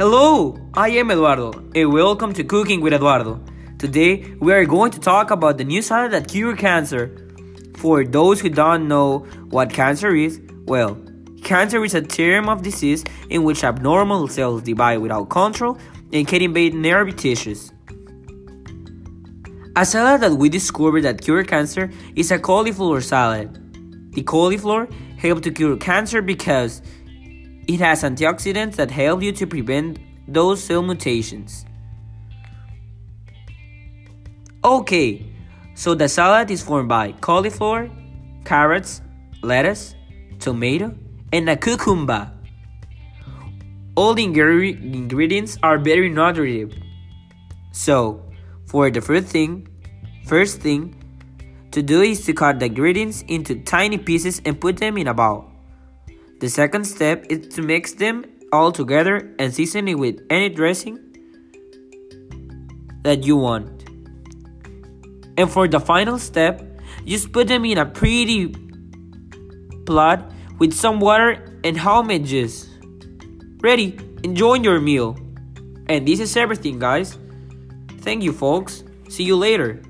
[0.00, 3.38] Hello, I am Eduardo, and welcome to Cooking with Eduardo.
[3.78, 7.14] Today, we are going to talk about the new salad that cures cancer.
[7.76, 9.18] For those who don't know
[9.50, 10.98] what cancer is, well,
[11.44, 15.76] cancer is a term of disease in which abnormal cells divide without control
[16.14, 17.70] and can invade nerve tissues.
[19.76, 24.14] A salad that we discovered that cure cancer is a cauliflower salad.
[24.14, 24.88] The cauliflower
[25.18, 26.80] helps to cure cancer because
[27.70, 31.64] it has antioxidants that help you to prevent those cell mutations.
[34.64, 35.24] Okay,
[35.76, 37.88] so the salad is formed by cauliflower,
[38.44, 39.02] carrots,
[39.42, 39.94] lettuce,
[40.40, 40.92] tomato,
[41.32, 42.32] and a cucumber.
[43.94, 46.74] All the ingredients are very nutritive.
[47.70, 48.24] So,
[48.66, 49.68] for the first thing,
[50.26, 50.96] first thing
[51.70, 55.14] to do is to cut the ingredients into tiny pieces and put them in a
[55.14, 55.50] bowl.
[56.40, 60.98] The second step is to mix them all together and season it with any dressing
[63.02, 63.84] that you want.
[65.36, 68.54] And for the final step, just put them in a pretty
[69.84, 72.68] plot with some water and homemade juice.
[73.60, 75.16] Ready, enjoy your meal.
[75.88, 77.18] And this is everything, guys.
[78.00, 78.82] Thank you, folks.
[79.10, 79.82] See you later.